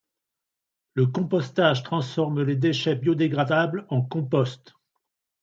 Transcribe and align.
Le 0.95 1.05
compostage 1.05 1.83
transforme 1.83 2.41
les 2.41 2.55
déchets 2.55 2.95
biodégradables 2.95 3.85
en 3.89 4.01
compost. 4.01 4.73